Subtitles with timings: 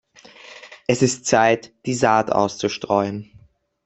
[0.87, 3.31] Es ist Zeit, die Saat auszustreuen.